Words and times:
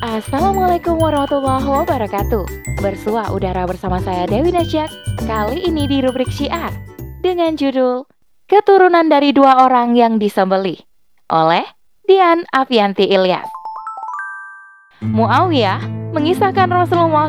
Assalamualaikum 0.00 0.96
warahmatullahi 0.96 1.68
wabarakatuh. 1.68 2.48
Bersua 2.80 3.28
udara 3.36 3.68
bersama 3.68 4.00
saya 4.00 4.24
Dewi 4.24 4.48
Nasyak 4.48 4.88
Kali 5.28 5.60
ini 5.60 5.84
di 5.84 6.00
rubrik 6.00 6.32
syiar 6.32 6.72
Dengan 7.20 7.52
judul 7.52 8.08
Keturunan 8.48 9.12
dari 9.12 9.36
dua 9.36 9.60
orang 9.60 9.92
yang 9.92 10.16
disembeli 10.16 10.80
Oleh 11.28 11.68
Dian 12.08 12.48
Avianti 12.48 13.12
Ilyas. 13.12 13.44
Muawiyah 15.04 15.84
mengisahkan 16.16 16.72
Rasulullah 16.72 17.28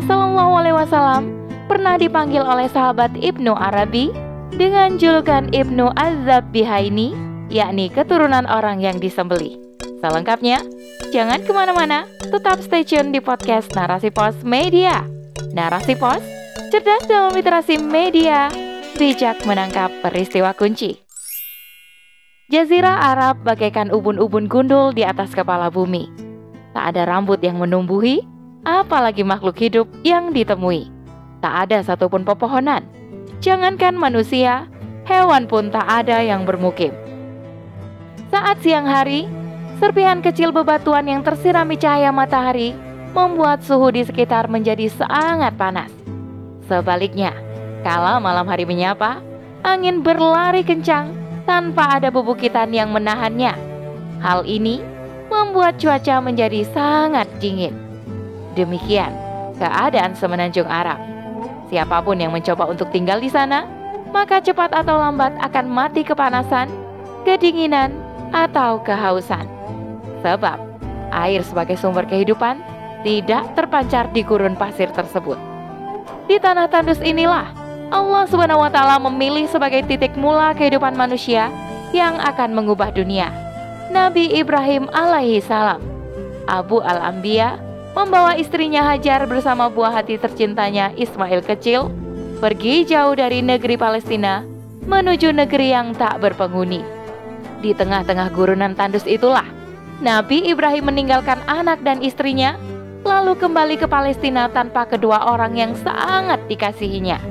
Wasallam 0.72 1.28
pernah 1.68 2.00
dipanggil 2.00 2.40
oleh 2.40 2.72
sahabat 2.72 3.12
Ibnu 3.20 3.52
Arabi 3.52 4.16
dengan 4.56 4.96
julukan 4.96 5.52
Ibnu 5.52 5.92
Azab 6.00 6.56
Bihaini, 6.56 7.12
yakni 7.52 7.92
keturunan 7.92 8.48
orang 8.48 8.80
yang 8.80 8.96
disembeli. 8.96 9.60
Selengkapnya, 10.00 10.64
jangan 11.12 11.44
ke 11.44 11.52
mana-mana, 11.52 12.08
tetap 12.20 12.60
stay 12.64 12.82
tune 12.88 13.12
di 13.12 13.20
podcast 13.20 13.72
Narasi 13.76 14.10
Pos 14.10 14.40
Media. 14.42 15.04
Narasi 15.52 16.00
Pos, 16.00 16.24
cerdas 16.72 17.04
dalam 17.06 17.36
literasi 17.36 17.76
media, 17.76 18.48
bijak 18.96 19.44
menangkap 19.44 19.92
peristiwa 20.00 20.56
kunci. 20.56 21.02
Jazirah 22.52 23.16
Arab 23.16 23.48
bagaikan 23.48 23.92
ubun-ubun 23.92 24.52
gundul 24.52 24.92
di 24.92 25.08
atas 25.08 25.32
kepala 25.32 25.72
bumi. 25.72 26.12
Tak 26.72 26.96
ada 26.96 27.08
rambut 27.08 27.40
yang 27.40 27.60
menumbuhi, 27.60 28.24
apalagi 28.68 29.24
makhluk 29.24 29.56
hidup 29.60 29.88
yang 30.04 30.36
ditemui. 30.36 30.88
Tak 31.40 31.68
ada 31.68 31.84
satupun 31.84 32.24
pepohonan. 32.28 32.84
Jangankan 33.40 33.96
manusia, 33.96 34.68
hewan 35.08 35.48
pun 35.48 35.72
tak 35.72 35.88
ada 35.88 36.22
yang 36.24 36.44
bermukim. 36.44 36.96
Saat 38.32 38.64
siang 38.64 38.88
hari, 38.88 39.28
serpihan 39.82 40.22
kecil 40.22 40.54
bebatuan 40.54 41.10
yang 41.10 41.26
tersirami 41.26 41.74
cahaya 41.74 42.14
matahari 42.14 42.78
membuat 43.18 43.66
suhu 43.66 43.90
di 43.90 44.06
sekitar 44.06 44.46
menjadi 44.46 44.86
sangat 44.94 45.58
panas. 45.58 45.90
Sebaliknya, 46.70 47.34
kala 47.82 48.22
malam 48.22 48.46
hari 48.46 48.70
menyapa, 48.70 49.26
angin 49.66 50.06
berlari 50.06 50.62
kencang 50.62 51.10
tanpa 51.50 51.98
ada 51.98 52.14
bebukitan 52.14 52.70
yang 52.70 52.94
menahannya. 52.94 53.58
Hal 54.22 54.46
ini 54.46 54.86
membuat 55.34 55.82
cuaca 55.82 56.22
menjadi 56.22 56.62
sangat 56.70 57.26
dingin. 57.42 57.74
Demikian 58.54 59.10
keadaan 59.58 60.14
semenanjung 60.14 60.70
Arab. 60.70 61.02
Siapa 61.74 62.06
pun 62.06 62.22
yang 62.22 62.30
mencoba 62.30 62.70
untuk 62.70 62.94
tinggal 62.94 63.18
di 63.18 63.34
sana, 63.34 63.66
maka 64.14 64.38
cepat 64.46 64.78
atau 64.78 65.02
lambat 65.02 65.34
akan 65.42 65.66
mati 65.66 66.06
kepanasan, 66.06 66.70
kedinginan, 67.26 67.98
atau 68.30 68.80
kehausan. 68.86 69.61
Sebab 70.22 70.58
air 71.12 71.42
sebagai 71.44 71.76
sumber 71.76 72.08
kehidupan 72.08 72.62
tidak 73.02 73.58
terpancar 73.58 74.10
di 74.14 74.22
gurun 74.22 74.56
pasir 74.56 74.90
tersebut. 74.94 75.38
Di 76.30 76.38
tanah 76.38 76.70
tandus 76.70 77.02
inilah 77.02 77.50
Allah 77.92 78.24
taala 78.72 78.96
memilih 79.04 79.52
sebagai 79.52 79.84
titik 79.84 80.16
mula 80.16 80.56
kehidupan 80.56 80.96
manusia 80.96 81.52
yang 81.92 82.16
akan 82.24 82.56
mengubah 82.56 82.96
dunia. 82.96 83.28
Nabi 83.92 84.32
Ibrahim 84.32 84.88
alaihi 84.96 85.44
salam, 85.44 85.84
Abu 86.48 86.80
al-Anbiya 86.80 87.60
membawa 87.92 88.40
istrinya 88.40 88.88
Hajar 88.88 89.28
bersama 89.28 89.68
buah 89.68 89.92
hati 89.92 90.16
tercintanya 90.16 90.96
Ismail 90.96 91.44
kecil 91.44 91.92
pergi 92.40 92.88
jauh 92.88 93.12
dari 93.12 93.44
negeri 93.44 93.76
Palestina 93.76 94.48
menuju 94.88 95.36
negeri 95.36 95.76
yang 95.76 95.92
tak 95.92 96.24
berpenghuni. 96.24 96.80
Di 97.60 97.76
tengah-tengah 97.76 98.32
gurunan 98.32 98.72
tandus 98.74 99.04
itulah 99.04 99.46
Nabi 100.02 100.50
Ibrahim 100.50 100.90
meninggalkan 100.90 101.38
anak 101.46 101.86
dan 101.86 102.02
istrinya 102.02 102.58
lalu 103.06 103.38
kembali 103.38 103.78
ke 103.78 103.86
Palestina 103.86 104.50
tanpa 104.50 104.90
kedua 104.90 105.30
orang 105.30 105.54
yang 105.54 105.78
sangat 105.78 106.42
dikasihinya. 106.50 107.22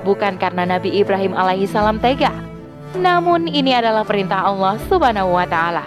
Bukan 0.00 0.40
karena 0.40 0.64
Nabi 0.64 0.96
Ibrahim 0.96 1.36
alaihi 1.36 1.68
salam 1.68 2.00
tega, 2.00 2.32
namun 2.96 3.44
ini 3.44 3.76
adalah 3.76 4.08
perintah 4.08 4.48
Allah 4.48 4.80
Subhanahu 4.88 5.36
wa 5.36 5.44
taala 5.44 5.84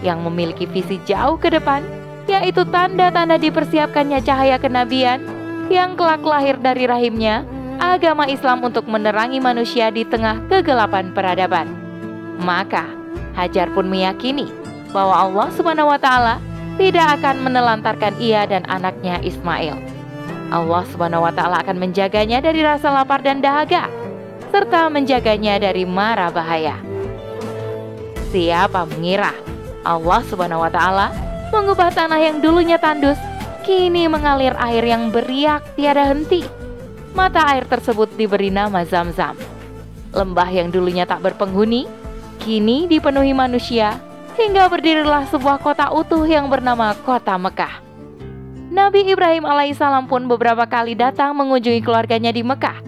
yang 0.00 0.24
memiliki 0.24 0.64
visi 0.64 0.96
jauh 1.04 1.36
ke 1.36 1.52
depan 1.52 1.84
yaitu 2.24 2.64
tanda-tanda 2.72 3.36
dipersiapkannya 3.36 4.24
cahaya 4.24 4.56
kenabian 4.56 5.20
yang 5.68 6.00
kelak 6.00 6.24
lahir 6.24 6.56
dari 6.56 6.88
rahimnya, 6.88 7.44
agama 7.76 8.24
Islam 8.24 8.64
untuk 8.64 8.88
menerangi 8.88 9.36
manusia 9.36 9.92
di 9.92 10.02
tengah 10.08 10.40
kegelapan 10.48 11.12
peradaban. 11.12 11.68
Maka, 12.40 12.88
Hajar 13.36 13.68
pun 13.76 13.84
meyakini 13.84 14.65
bahwa 14.96 15.12
Allah 15.12 15.52
Subhanahu 15.52 15.92
wa 15.92 16.00
taala 16.00 16.40
tidak 16.80 17.20
akan 17.20 17.44
menelantarkan 17.44 18.16
ia 18.16 18.48
dan 18.48 18.64
anaknya 18.64 19.20
Ismail. 19.20 19.76
Allah 20.48 20.82
Subhanahu 20.88 21.28
wa 21.28 21.32
taala 21.36 21.60
akan 21.60 21.76
menjaganya 21.76 22.40
dari 22.40 22.64
rasa 22.64 22.88
lapar 22.88 23.20
dan 23.20 23.44
dahaga 23.44 23.92
serta 24.48 24.88
menjaganya 24.88 25.60
dari 25.60 25.84
mara 25.84 26.32
bahaya. 26.32 26.80
Siapa 28.32 28.88
mengira 28.88 29.36
Allah 29.84 30.24
Subhanahu 30.24 30.64
wa 30.64 30.72
taala 30.72 31.12
mengubah 31.52 31.92
tanah 31.92 32.16
yang 32.16 32.40
dulunya 32.40 32.80
tandus, 32.80 33.20
kini 33.68 34.08
mengalir 34.08 34.56
air 34.56 34.80
yang 34.80 35.12
beriak 35.12 35.60
tiada 35.76 36.08
henti. 36.08 36.40
Mata 37.12 37.44
air 37.52 37.68
tersebut 37.68 38.12
diberi 38.16 38.48
nama 38.48 38.80
Zam-Zam. 38.84 39.36
Lembah 40.16 40.48
yang 40.48 40.72
dulunya 40.72 41.04
tak 41.04 41.20
berpenghuni, 41.20 41.84
kini 42.40 42.88
dipenuhi 42.88 43.32
manusia, 43.32 44.05
hingga 44.36 44.68
berdirilah 44.68 45.24
sebuah 45.32 45.58
kota 45.64 45.88
utuh 45.96 46.22
yang 46.28 46.52
bernama 46.52 46.92
Kota 47.02 47.40
Mekah. 47.40 47.80
Nabi 48.68 49.08
Ibrahim 49.08 49.48
alaihissalam 49.48 50.04
pun 50.04 50.28
beberapa 50.28 50.68
kali 50.68 50.92
datang 50.92 51.32
mengunjungi 51.32 51.80
keluarganya 51.80 52.28
di 52.28 52.44
Mekah. 52.44 52.84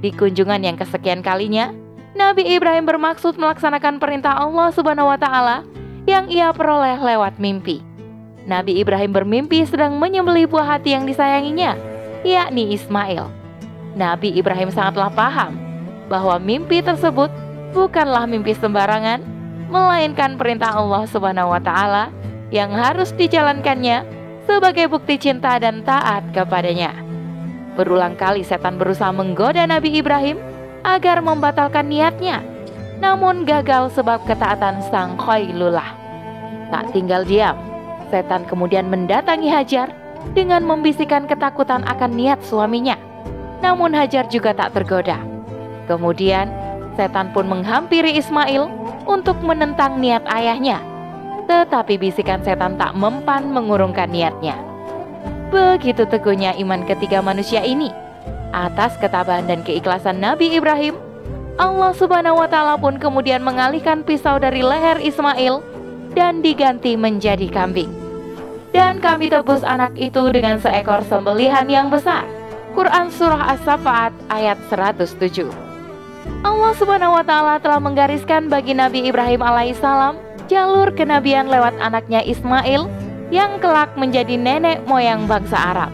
Di 0.00 0.08
kunjungan 0.16 0.64
yang 0.64 0.80
kesekian 0.80 1.20
kalinya, 1.20 1.76
Nabi 2.16 2.48
Ibrahim 2.56 2.88
bermaksud 2.88 3.36
melaksanakan 3.36 4.00
perintah 4.00 4.40
Allah 4.40 4.72
Subhanahu 4.72 5.12
wa 5.12 5.20
taala 5.20 5.68
yang 6.08 6.32
ia 6.32 6.48
peroleh 6.56 6.96
lewat 6.96 7.36
mimpi. 7.36 7.84
Nabi 8.48 8.80
Ibrahim 8.80 9.12
bermimpi 9.12 9.68
sedang 9.68 10.00
menyembelih 10.00 10.48
buah 10.48 10.80
hati 10.80 10.96
yang 10.96 11.04
disayanginya, 11.04 11.76
yakni 12.24 12.72
Ismail. 12.72 13.28
Nabi 13.92 14.32
Ibrahim 14.40 14.72
sangatlah 14.72 15.12
paham 15.12 15.52
bahwa 16.08 16.40
mimpi 16.40 16.80
tersebut 16.80 17.28
bukanlah 17.76 18.24
mimpi 18.24 18.56
sembarangan, 18.56 19.20
melainkan 19.68 20.40
perintah 20.40 20.74
Allah 20.74 21.04
Subhanahu 21.06 21.52
wa 21.52 21.60
taala 21.60 22.10
yang 22.48 22.72
harus 22.72 23.12
dijalankannya 23.12 24.04
sebagai 24.48 24.88
bukti 24.88 25.20
cinta 25.20 25.60
dan 25.60 25.84
taat 25.84 26.24
kepadanya. 26.32 26.96
Berulang 27.76 28.16
kali 28.16 28.42
setan 28.42 28.80
berusaha 28.80 29.12
menggoda 29.12 29.62
Nabi 29.68 30.00
Ibrahim 30.00 30.40
agar 30.82 31.20
membatalkan 31.20 31.86
niatnya, 31.86 32.42
namun 32.98 33.44
gagal 33.44 33.94
sebab 33.94 34.24
ketaatan 34.24 34.82
sang 34.88 35.14
Khailullah. 35.20 35.94
Tak 36.68 36.90
tinggal 36.92 37.22
diam, 37.24 37.56
Setan 38.08 38.48
kemudian 38.48 38.88
mendatangi 38.88 39.52
Hajar 39.52 39.92
dengan 40.32 40.64
membisikkan 40.64 41.28
ketakutan 41.28 41.84
akan 41.84 42.16
niat 42.16 42.40
suaminya. 42.40 42.96
Namun 43.60 43.92
Hajar 43.92 44.24
juga 44.32 44.56
tak 44.56 44.72
tergoda. 44.72 45.20
Kemudian 45.84 46.48
setan 46.96 47.30
pun 47.36 47.44
menghampiri 47.44 48.16
Ismail 48.16 48.68
untuk 49.08 49.40
menentang 49.40 49.96
niat 49.96 50.22
ayahnya. 50.28 50.84
Tetapi 51.48 51.96
bisikan 51.96 52.44
setan 52.44 52.76
tak 52.76 52.92
mempan 52.92 53.48
mengurungkan 53.48 54.12
niatnya. 54.12 54.60
Begitu 55.48 56.04
teguhnya 56.04 56.52
iman 56.60 56.84
ketiga 56.84 57.24
manusia 57.24 57.64
ini. 57.64 57.88
Atas 58.52 59.00
ketabahan 59.00 59.48
dan 59.48 59.64
keikhlasan 59.64 60.20
Nabi 60.20 60.52
Ibrahim, 60.60 61.00
Allah 61.56 61.96
Subhanahu 61.96 62.44
wa 62.44 62.48
taala 62.48 62.76
pun 62.76 63.00
kemudian 63.00 63.40
mengalihkan 63.40 64.04
pisau 64.04 64.36
dari 64.36 64.60
leher 64.60 65.00
Ismail 65.00 65.64
dan 66.12 66.44
diganti 66.44 66.94
menjadi 66.94 67.48
kambing. 67.48 67.90
Dan 68.68 69.00
kami 69.00 69.32
tebus 69.32 69.64
anak 69.64 69.96
itu 69.96 70.28
dengan 70.28 70.60
seekor 70.60 71.00
sembelihan 71.08 71.64
yang 71.64 71.88
besar. 71.88 72.28
Quran 72.76 73.08
Surah 73.08 73.56
As-Safaat 73.56 74.12
ayat 74.28 74.60
107 74.68 75.67
Allah 76.46 76.72
subhanahu 76.76 77.18
wa 77.18 77.24
ta'ala 77.24 77.58
telah 77.58 77.80
menggariskan 77.82 78.46
bagi 78.46 78.72
Nabi 78.72 79.08
Ibrahim 79.10 79.42
alaihissalam 79.42 80.16
jalur 80.48 80.94
kenabian 80.96 81.50
lewat 81.50 81.76
anaknya 81.82 82.24
Ismail 82.24 82.88
yang 83.28 83.60
kelak 83.60 83.92
menjadi 83.98 84.34
nenek 84.40 84.84
moyang 84.88 85.28
bangsa 85.28 85.56
Arab. 85.56 85.90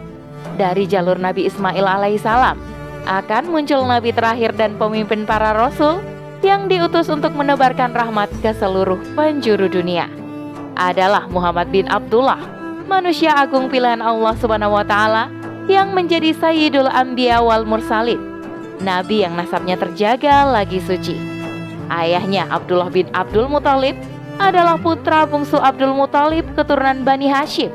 Dari 0.55 0.87
jalur 0.87 1.19
Nabi 1.19 1.51
Ismail 1.51 1.83
alaihissalam 1.83 2.57
akan 3.05 3.45
muncul 3.53 3.85
nabi 3.85 4.17
terakhir 4.17 4.57
dan 4.57 4.81
pemimpin 4.81 5.29
para 5.29 5.53
rasul 5.53 6.01
yang 6.41 6.69
diutus 6.69 7.09
untuk 7.13 7.37
menebarkan 7.37 7.93
rahmat 7.93 8.33
ke 8.41 8.53
seluruh 8.57 9.01
penjuru 9.17 9.69
dunia 9.69 10.09
adalah 10.75 11.31
Muhammad 11.31 11.71
bin 11.71 11.87
Abdullah, 11.87 12.41
manusia 12.91 13.33
agung 13.37 13.71
pilihan 13.71 14.03
Allah 14.03 14.35
Subhanahu 14.37 14.75
wa 14.75 14.85
taala 14.85 15.31
yang 15.71 15.95
menjadi 15.97 16.35
Sayyidul 16.37 16.91
Anbiya 16.91 17.41
wal 17.41 17.65
Mursalin, 17.65 18.21
nabi 18.83 19.23
yang 19.23 19.39
nasabnya 19.39 19.79
terjaga 19.79 20.49
lagi 20.49 20.81
suci. 20.83 21.15
Ayahnya 21.93 22.49
Abdullah 22.49 22.89
bin 22.89 23.07
Abdul 23.13 23.47
Muthalib 23.47 23.95
adalah 24.41 24.81
putra 24.81 25.29
bungsu 25.29 25.61
Abdul 25.61 25.95
Muthalib 25.95 26.49
keturunan 26.59 27.05
Bani 27.07 27.31
Hashim. 27.31 27.71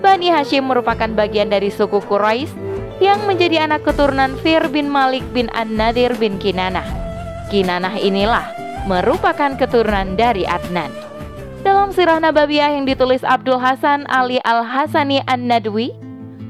Bani 0.00 0.30
Hashim 0.32 0.66
merupakan 0.66 1.10
bagian 1.12 1.50
dari 1.50 1.68
suku 1.68 2.00
Quraisy 2.06 2.54
yang 3.02 3.22
menjadi 3.26 3.66
anak 3.66 3.82
keturunan 3.82 4.38
Fir 4.40 4.66
bin 4.70 4.86
Malik 4.86 5.26
bin 5.34 5.50
An-Nadir 5.52 6.14
bin 6.16 6.38
Kinanah. 6.38 6.86
Kinanah 7.50 7.98
inilah 7.98 8.46
merupakan 8.86 9.54
keturunan 9.58 10.14
dari 10.14 10.46
Adnan. 10.46 10.90
Dalam 11.62 11.94
sirah 11.94 12.18
Nabawiyah 12.18 12.74
yang 12.74 12.86
ditulis 12.86 13.22
Abdul 13.22 13.62
Hasan 13.62 14.06
Ali 14.10 14.42
Al-Hasani 14.42 15.22
An-Nadwi, 15.30 15.94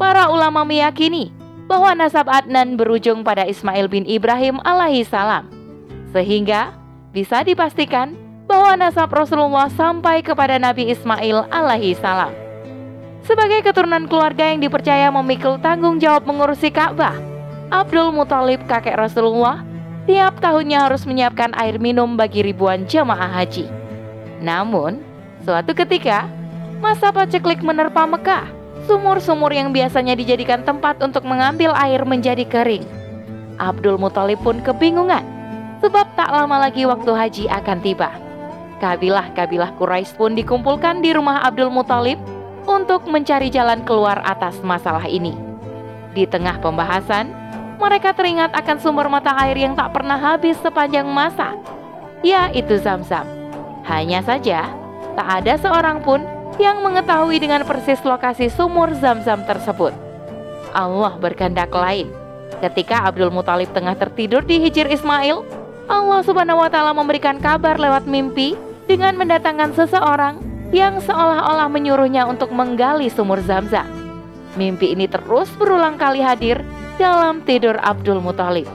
para 0.01 0.33
ulama 0.33 0.65
meyakini 0.65 1.42
bahwa 1.73 1.97
nasab 1.97 2.29
Adnan 2.29 2.77
berujung 2.77 3.25
pada 3.25 3.49
Ismail 3.49 3.89
bin 3.89 4.05
Ibrahim 4.05 4.61
alaihi 4.61 5.09
salam. 5.09 5.49
Sehingga 6.13 6.77
bisa 7.17 7.41
dipastikan 7.41 8.13
bahwa 8.45 8.77
nasab 8.77 9.09
Rasulullah 9.09 9.73
sampai 9.73 10.21
kepada 10.21 10.61
Nabi 10.61 10.93
Ismail 10.93 11.49
alaihi 11.49 11.97
salam. 11.97 12.29
Sebagai 13.25 13.65
keturunan 13.65 14.05
keluarga 14.05 14.53
yang 14.53 14.61
dipercaya 14.61 15.09
memikul 15.09 15.57
tanggung 15.65 15.97
jawab 15.97 16.29
mengurusi 16.29 16.69
Ka'bah, 16.69 17.17
Abdul 17.73 18.13
Muthalib 18.13 18.69
kakek 18.69 19.01
Rasulullah 19.01 19.65
tiap 20.05 20.45
tahunnya 20.45 20.93
harus 20.93 21.09
menyiapkan 21.09 21.57
air 21.57 21.81
minum 21.81 22.21
bagi 22.21 22.45
ribuan 22.45 22.85
jemaah 22.85 23.33
haji. 23.33 23.65
Namun, 24.45 25.01
suatu 25.49 25.73
ketika, 25.73 26.29
masa 26.85 27.09
paceklik 27.09 27.65
menerpa 27.65 28.05
Mekah 28.05 28.62
Sumur-sumur 28.85 29.55
yang 29.55 29.71
biasanya 29.71 30.19
dijadikan 30.19 30.67
tempat 30.67 30.99
untuk 30.99 31.23
mengambil 31.23 31.71
air 31.79 32.03
menjadi 32.03 32.43
kering. 32.43 32.83
Abdul 33.63 33.95
Muthalib 33.95 34.43
pun 34.43 34.59
kebingungan, 34.59 35.23
sebab 35.79 36.07
tak 36.19 36.35
lama 36.35 36.67
lagi 36.67 36.83
waktu 36.83 37.11
haji 37.15 37.45
akan 37.47 37.79
tiba. 37.79 38.11
Kabilah-kabilah 38.83 39.79
Quraisy 39.79 40.19
pun 40.19 40.35
dikumpulkan 40.35 40.99
di 40.99 41.15
rumah 41.15 41.47
Abdul 41.47 41.71
Muthalib 41.71 42.19
untuk 42.67 43.07
mencari 43.07 43.47
jalan 43.51 43.87
keluar 43.87 44.19
atas 44.27 44.59
masalah 44.67 45.07
ini. 45.07 45.35
Di 46.11 46.27
tengah 46.27 46.59
pembahasan, 46.59 47.31
mereka 47.79 48.11
teringat 48.15 48.51
akan 48.51 48.77
sumber 48.83 49.07
mata 49.07 49.35
air 49.43 49.55
yang 49.59 49.79
tak 49.79 49.95
pernah 49.95 50.19
habis 50.19 50.59
sepanjang 50.59 51.07
masa, 51.07 51.55
yaitu 52.27 52.79
Zam-Zam. 52.83 53.27
Hanya 53.87 54.23
saja, 54.23 54.67
tak 55.15 55.29
ada 55.43 55.55
seorang 55.59 56.03
pun 56.03 56.23
yang 56.61 56.85
mengetahui 56.85 57.41
dengan 57.41 57.65
persis 57.65 58.01
lokasi 58.05 58.53
sumur 58.53 58.93
zam-zam 58.99 59.45
tersebut. 59.45 59.95
Allah 60.73 61.17
berkehendak 61.21 61.73
lain. 61.73 62.09
Ketika 62.61 63.05
Abdul 63.05 63.33
Muthalib 63.33 63.71
tengah 63.75 63.97
tertidur 63.97 64.45
di 64.45 64.63
hijir 64.63 64.89
Ismail, 64.89 65.45
Allah 65.91 66.21
Subhanahu 66.25 66.63
wa 66.63 66.71
taala 66.73 66.97
memberikan 66.97 67.37
kabar 67.43 67.77
lewat 67.77 68.07
mimpi 68.09 68.57
dengan 68.87 69.19
mendatangkan 69.19 69.75
seseorang 69.75 70.41
yang 70.73 70.97
seolah-olah 71.05 71.69
menyuruhnya 71.69 72.25
untuk 72.25 72.49
menggali 72.55 73.13
sumur 73.13 73.43
Zam-Zam. 73.45 73.85
Mimpi 74.57 74.97
ini 74.97 75.05
terus 75.09 75.53
berulang 75.61 76.01
kali 76.01 76.25
hadir 76.25 76.65
dalam 76.97 77.45
tidur 77.45 77.77
Abdul 77.83 78.25
Muthalib. 78.25 78.69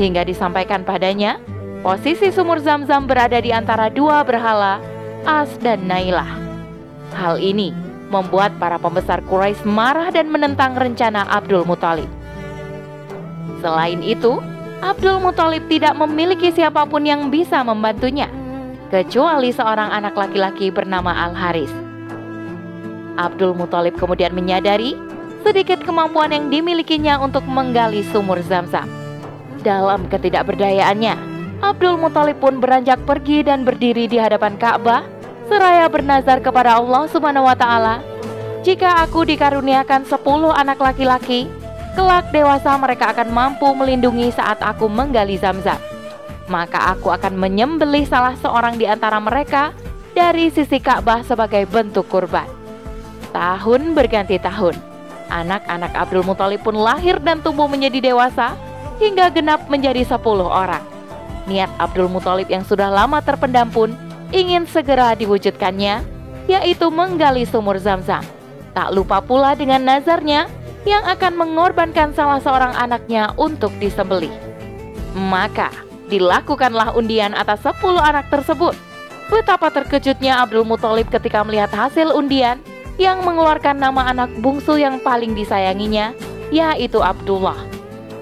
Hingga 0.00 0.26
disampaikan 0.26 0.82
padanya, 0.82 1.38
posisi 1.84 2.34
sumur 2.34 2.58
Zam-Zam 2.58 3.06
berada 3.06 3.38
di 3.38 3.54
antara 3.54 3.92
dua 3.92 4.26
berhala, 4.26 4.82
As 5.28 5.52
dan 5.60 5.84
Nailah. 5.84 6.49
Hal 7.14 7.42
ini 7.42 7.74
membuat 8.10 8.58
para 8.58 8.76
pembesar 8.76 9.22
Quraisy 9.22 9.62
marah 9.66 10.10
dan 10.10 10.30
menentang 10.30 10.74
rencana 10.74 11.26
Abdul 11.30 11.62
Muthalib. 11.62 12.10
Selain 13.62 14.02
itu, 14.02 14.42
Abdul 14.80 15.22
Muthalib 15.22 15.68
tidak 15.68 15.94
memiliki 15.94 16.50
siapa 16.50 16.88
pun 16.88 17.04
yang 17.04 17.28
bisa 17.28 17.60
membantunya, 17.62 18.26
kecuali 18.88 19.54
seorang 19.54 19.92
anak 19.94 20.16
laki-laki 20.16 20.72
bernama 20.72 21.12
Al-Haris. 21.30 21.70
Abdul 23.20 23.52
Muthalib 23.52 24.00
kemudian 24.00 24.32
menyadari 24.32 24.96
sedikit 25.44 25.84
kemampuan 25.84 26.32
yang 26.32 26.48
dimilikinya 26.48 27.20
untuk 27.20 27.44
menggali 27.44 28.00
sumur 28.08 28.40
Zam-Zam. 28.40 28.88
Dalam 29.60 30.08
ketidakberdayaannya, 30.08 31.14
Abdul 31.60 32.00
Muthalib 32.00 32.40
pun 32.40 32.58
beranjak 32.58 32.96
pergi 33.04 33.44
dan 33.44 33.68
berdiri 33.68 34.08
di 34.08 34.16
hadapan 34.16 34.56
Ka'bah 34.56 35.04
seraya 35.50 35.90
bernazar 35.90 36.38
kepada 36.38 36.78
Allah 36.78 37.10
Subhanahu 37.10 37.50
wa 37.50 37.58
taala, 37.58 37.98
"Jika 38.62 39.02
aku 39.02 39.26
dikaruniakan 39.26 40.06
sepuluh 40.06 40.54
anak 40.54 40.78
laki-laki, 40.78 41.50
kelak 41.98 42.30
dewasa 42.30 42.78
mereka 42.78 43.10
akan 43.10 43.34
mampu 43.34 43.66
melindungi 43.74 44.30
saat 44.30 44.62
aku 44.62 44.86
menggali 44.86 45.34
Zamzam. 45.34 45.82
Maka 46.46 46.94
aku 46.94 47.10
akan 47.10 47.34
menyembelih 47.34 48.06
salah 48.06 48.38
seorang 48.38 48.78
di 48.78 48.86
antara 48.86 49.18
mereka 49.18 49.74
dari 50.14 50.54
sisi 50.54 50.78
Ka'bah 50.78 51.26
sebagai 51.26 51.66
bentuk 51.66 52.06
kurban." 52.06 52.46
Tahun 53.34 53.94
berganti 53.94 54.38
tahun, 54.38 54.78
anak-anak 55.30 55.94
Abdul 55.98 56.26
Muthalib 56.26 56.62
pun 56.62 56.78
lahir 56.78 57.18
dan 57.18 57.42
tumbuh 57.42 57.66
menjadi 57.66 58.14
dewasa 58.14 58.54
hingga 59.02 59.30
genap 59.34 59.66
menjadi 59.66 60.06
sepuluh 60.06 60.46
orang. 60.46 60.82
Niat 61.46 61.70
Abdul 61.78 62.06
Muthalib 62.06 62.46
yang 62.46 62.62
sudah 62.66 62.90
lama 62.90 63.22
terpendam 63.22 63.70
pun 63.70 63.94
ingin 64.30 64.66
segera 64.66 65.14
diwujudkannya, 65.14 66.02
yaitu 66.50 66.86
menggali 66.90 67.46
sumur 67.46 67.78
Zam-Zam. 67.78 68.22
Tak 68.74 68.94
lupa 68.94 69.18
pula 69.22 69.58
dengan 69.58 69.82
nazarnya 69.82 70.46
yang 70.88 71.04
akan 71.04 71.36
mengorbankan 71.36 72.14
salah 72.16 72.40
seorang 72.40 72.72
anaknya 72.78 73.34
untuk 73.36 73.74
disembelih. 73.82 74.32
Maka 75.12 75.68
dilakukanlah 76.08 76.94
undian 76.94 77.34
atas 77.34 77.62
10 77.66 77.98
anak 77.98 78.30
tersebut. 78.30 78.74
Betapa 79.30 79.70
terkejutnya 79.70 80.42
Abdul 80.42 80.66
Muthalib 80.66 81.06
ketika 81.06 81.46
melihat 81.46 81.70
hasil 81.70 82.10
undian 82.10 82.58
yang 82.98 83.22
mengeluarkan 83.22 83.78
nama 83.78 84.10
anak 84.10 84.30
bungsu 84.42 84.74
yang 84.74 84.98
paling 85.02 85.38
disayanginya, 85.38 86.10
yaitu 86.50 86.98
Abdullah. 86.98 87.56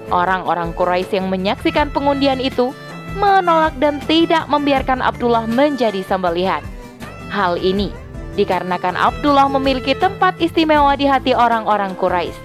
Orang-orang 0.09 0.73
Quraisy 0.73 1.21
yang 1.21 1.29
menyaksikan 1.29 1.93
pengundian 1.93 2.41
itu 2.41 2.73
menolak 3.17 3.73
dan 3.81 3.97
tidak 4.05 4.45
membiarkan 4.45 5.01
Abdullah 5.01 5.49
menjadi 5.49 6.03
sembelihan. 6.05 6.61
Hal 7.29 7.57
ini 7.61 7.89
dikarenakan 8.37 8.97
Abdullah 8.97 9.49
memiliki 9.49 9.97
tempat 9.97 10.37
istimewa 10.37 10.93
di 10.93 11.09
hati 11.09 11.33
orang-orang 11.33 11.97
Quraisy. 11.97 12.37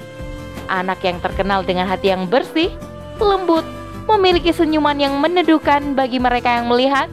Anak 0.69 1.05
yang 1.05 1.21
terkenal 1.21 1.61
dengan 1.65 1.85
hati 1.85 2.13
yang 2.13 2.25
bersih, 2.25 2.73
lembut, 3.21 3.65
memiliki 4.09 4.53
senyuman 4.53 4.97
yang 4.97 5.17
meneduhkan 5.21 5.93
bagi 5.93 6.17
mereka 6.17 6.57
yang 6.57 6.67
melihat, 6.69 7.09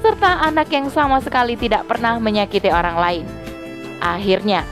serta 0.00 0.44
anak 0.44 0.68
yang 0.72 0.88
sama 0.88 1.20
sekali 1.20 1.56
tidak 1.56 1.84
pernah 1.88 2.16
menyakiti 2.16 2.68
orang 2.72 2.96
lain. 2.96 3.24
Akhirnya, 4.00 4.64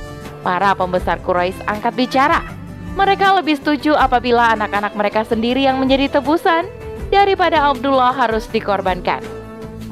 para 0.45 0.77
pembesar 0.77 1.21
Quraisy 1.21 1.65
angkat 1.65 1.95
bicara. 1.97 2.41
Mereka 2.93 3.41
lebih 3.41 3.57
setuju 3.57 3.97
apabila 3.97 4.53
anak-anak 4.53 4.93
mereka 4.93 5.25
sendiri 5.25 5.65
yang 5.65 5.81
menjadi 5.81 6.21
tebusan 6.21 6.69
daripada 7.13 7.69
Abdullah 7.69 8.17
harus 8.17 8.49
dikorbankan. 8.49 9.21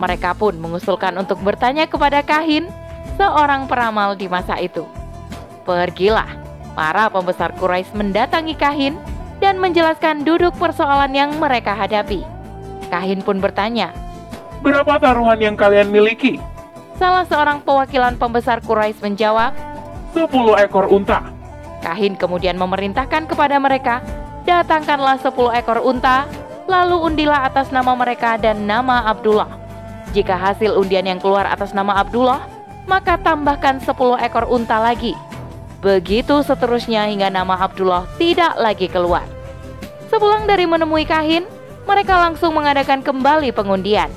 Mereka 0.00 0.33
pun 0.41 0.57
mengusulkan 0.57 1.12
untuk 1.21 1.37
bertanya 1.45 1.85
kepada 1.85 2.25
Kahin, 2.25 2.73
seorang 3.21 3.69
peramal 3.69 4.17
di 4.17 4.25
masa 4.33 4.57
itu. 4.57 4.89
Pergilah, 5.69 6.41
para 6.73 7.12
pembesar 7.12 7.53
Quraisy 7.61 7.93
mendatangi 7.93 8.57
Kahin 8.57 8.97
dan 9.45 9.61
menjelaskan 9.61 10.25
duduk 10.25 10.57
persoalan 10.57 11.12
yang 11.12 11.37
mereka 11.37 11.77
hadapi. 11.77 12.25
Kahin 12.89 13.21
pun 13.21 13.45
bertanya, 13.45 13.93
Berapa 14.65 15.00
taruhan 15.00 15.41
yang 15.41 15.57
kalian 15.57 15.89
miliki? 15.93 16.41
Salah 16.97 17.25
seorang 17.29 17.61
pewakilan 17.65 18.17
pembesar 18.17 18.65
Quraisy 18.65 19.05
menjawab, 19.05 19.53
Sepuluh 20.17 20.59
ekor 20.59 20.91
unta. 20.91 21.23
Kahin 21.81 22.19
kemudian 22.19 22.59
memerintahkan 22.59 23.31
kepada 23.31 23.57
mereka, 23.62 24.03
datangkanlah 24.43 25.17
sepuluh 25.23 25.55
ekor 25.55 25.81
unta 25.81 26.27
lalu 26.71 26.95
undilah 27.03 27.50
atas 27.50 27.75
nama 27.75 27.91
mereka 27.99 28.39
dan 28.39 28.71
nama 28.71 29.11
Abdullah. 29.11 29.50
Jika 30.15 30.39
hasil 30.39 30.79
undian 30.79 31.03
yang 31.03 31.19
keluar 31.19 31.50
atas 31.50 31.75
nama 31.75 31.99
Abdullah, 31.99 32.47
maka 32.87 33.19
tambahkan 33.19 33.83
10 33.83 33.91
ekor 34.23 34.47
unta 34.47 34.79
lagi. 34.79 35.19
Begitu 35.83 36.47
seterusnya 36.47 37.11
hingga 37.11 37.27
nama 37.27 37.59
Abdullah 37.59 38.07
tidak 38.23 38.55
lagi 38.55 38.87
keluar. 38.87 39.27
Sepulang 40.07 40.47
dari 40.47 40.67
menemui 40.67 41.03
Kahin, 41.07 41.43
mereka 41.87 42.19
langsung 42.19 42.55
mengadakan 42.55 43.03
kembali 43.03 43.50
pengundian. 43.50 44.11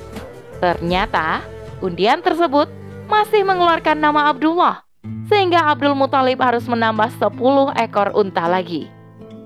Ternyata, 0.62 1.42
undian 1.82 2.22
tersebut 2.22 2.70
masih 3.10 3.42
mengeluarkan 3.46 3.98
nama 3.98 4.30
Abdullah, 4.30 4.86
sehingga 5.30 5.66
Abdul 5.70 5.98
Muthalib 5.98 6.42
harus 6.42 6.66
menambah 6.70 7.10
10 7.18 7.74
ekor 7.78 8.14
unta 8.14 8.46
lagi. 8.46 8.90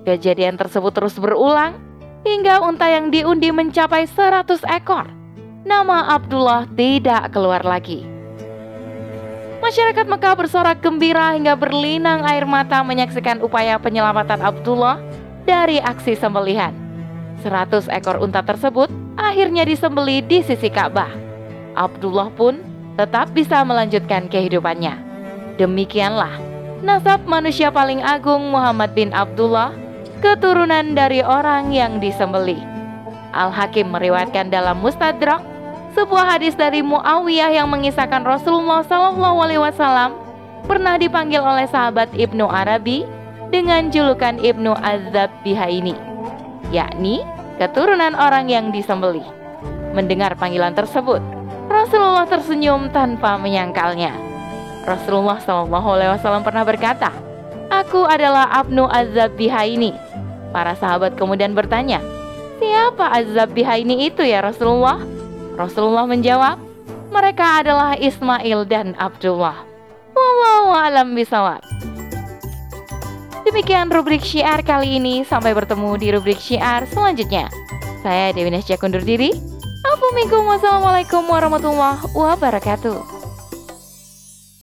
Kejadian 0.08 0.56
tersebut 0.56 0.96
terus 0.96 1.20
berulang 1.20 1.87
hingga 2.28 2.60
unta 2.60 2.84
yang 2.92 3.08
diundi 3.08 3.48
mencapai 3.48 4.04
100 4.04 4.60
ekor. 4.68 5.08
Nama 5.64 6.12
Abdullah 6.12 6.68
tidak 6.76 7.32
keluar 7.32 7.64
lagi. 7.64 8.04
Masyarakat 9.58 10.06
Mekah 10.06 10.34
bersorak 10.38 10.78
gembira 10.84 11.34
hingga 11.34 11.58
berlinang 11.58 12.22
air 12.28 12.46
mata 12.46 12.84
menyaksikan 12.84 13.42
upaya 13.42 13.80
penyelamatan 13.80 14.38
Abdullah 14.38 15.00
dari 15.48 15.82
aksi 15.82 16.14
sembelihan. 16.14 16.76
100 17.42 17.90
ekor 17.90 18.22
unta 18.22 18.44
tersebut 18.44 18.92
akhirnya 19.18 19.66
disembeli 19.66 20.22
di 20.22 20.44
sisi 20.44 20.70
Ka'bah. 20.70 21.10
Abdullah 21.74 22.30
pun 22.30 22.60
tetap 22.94 23.34
bisa 23.34 23.64
melanjutkan 23.66 24.30
kehidupannya. 24.30 24.94
Demikianlah 25.58 26.48
Nasab 26.78 27.26
manusia 27.26 27.74
paling 27.74 27.98
agung 28.06 28.54
Muhammad 28.54 28.94
bin 28.94 29.10
Abdullah, 29.10 29.74
keturunan 30.18 30.94
dari 30.94 31.22
orang 31.22 31.70
yang 31.70 32.02
disembeli. 32.02 32.58
Al-Hakim 33.32 33.92
meriwayatkan 33.92 34.50
dalam 34.50 34.82
Mustadrak 34.82 35.42
sebuah 35.94 36.36
hadis 36.36 36.54
dari 36.54 36.82
Muawiyah 36.82 37.54
yang 37.54 37.68
mengisahkan 37.70 38.22
Rasulullah 38.22 38.82
Shallallahu 38.86 39.38
Alaihi 39.42 39.62
Wasallam 39.62 40.14
pernah 40.66 40.98
dipanggil 40.98 41.40
oleh 41.42 41.66
sahabat 41.70 42.12
Ibnu 42.14 42.46
Arabi 42.46 43.06
dengan 43.48 43.88
julukan 43.88 44.36
Ibnu 44.38 44.76
Azab 44.76 45.32
Bihaini, 45.40 45.96
yakni 46.68 47.24
keturunan 47.56 48.12
orang 48.14 48.46
yang 48.52 48.68
disembeli. 48.70 49.24
Mendengar 49.96 50.36
panggilan 50.36 50.76
tersebut, 50.76 51.24
Rasulullah 51.66 52.28
tersenyum 52.28 52.92
tanpa 52.92 53.40
menyangkalnya. 53.40 54.12
Rasulullah 54.84 55.40
Shallallahu 55.40 55.88
Alaihi 55.96 56.12
Wasallam 56.16 56.44
pernah 56.44 56.64
berkata, 56.64 57.27
"Aku 57.68 58.04
adalah 58.04 58.48
Abnu 58.52 58.88
Azab 58.88 59.36
Bihaini." 59.36 59.92
Para 60.52 60.72
sahabat 60.76 61.16
kemudian 61.16 61.52
bertanya, 61.52 62.00
"Siapa 62.60 63.12
Azab 63.12 63.52
Bihaini 63.52 64.08
itu 64.08 64.24
ya 64.24 64.40
Rasulullah?" 64.40 65.00
Rasulullah 65.54 66.08
menjawab, 66.08 66.56
"Mereka 67.12 67.64
adalah 67.64 67.96
Ismail 67.96 68.64
dan 68.68 68.96
Abdullah." 68.96 69.64
Wallahu 70.12 70.72
alam 70.74 71.14
bisawab. 71.14 71.62
Demikian 73.46 73.88
rubrik 73.88 74.20
syiar 74.20 74.60
kali 74.60 75.00
ini. 75.00 75.24
Sampai 75.24 75.56
bertemu 75.56 75.96
di 75.96 76.08
rubrik 76.12 76.36
syiar 76.36 76.84
selanjutnya. 76.84 77.48
Saya 78.04 78.36
Dewi 78.36 78.52
Nasya 78.52 78.76
undur 78.76 79.00
diri. 79.00 79.32
Assalamualaikum 79.88 81.24
warahmatullahi 81.30 82.12
wabarakatuh. 82.12 83.17